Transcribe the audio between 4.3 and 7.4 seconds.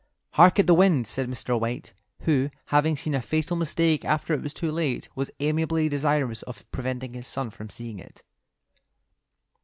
it was too late, was amiably desirous of preventing his